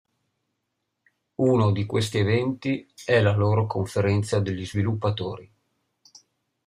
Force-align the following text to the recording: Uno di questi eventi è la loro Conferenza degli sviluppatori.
Uno 1.35 1.71
di 1.71 1.85
questi 1.85 2.17
eventi 2.17 2.91
è 3.05 3.21
la 3.21 3.35
loro 3.35 3.67
Conferenza 3.67 4.39
degli 4.39 4.65
sviluppatori. 4.65 5.47